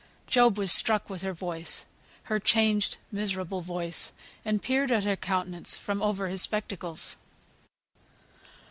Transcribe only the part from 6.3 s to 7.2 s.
spectacles.